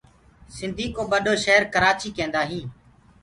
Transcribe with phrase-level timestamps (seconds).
[0.55, 2.67] سنٚڌي ڪو ٻڏو شير ڪرآچيٚ ڪينٚدآئينٚ